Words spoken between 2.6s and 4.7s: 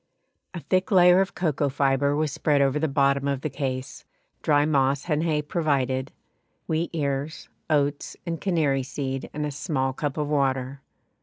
the bottom of the case, dry